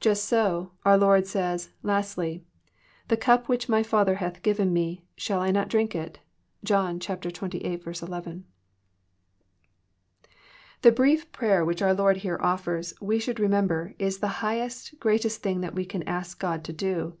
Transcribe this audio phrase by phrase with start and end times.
[0.00, 5.04] Jast so OQT Lord says, lastly, <* The cap which my Father hath given Me,
[5.16, 6.20] shall I not drink it?"
[6.64, 7.32] (John xviii.
[7.34, 8.44] 11.)
[10.82, 15.42] The brief prayer which onr Lord here offers, we shonld remember, is the highest, greatest
[15.42, 17.16] thincr that we can ask God to do.